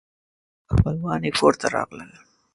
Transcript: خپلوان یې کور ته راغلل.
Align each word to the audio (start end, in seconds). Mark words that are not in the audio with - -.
خپلوان 0.73 1.21
یې 1.27 1.31
کور 1.39 1.53
ته 1.61 1.67
راغلل. 1.75 2.11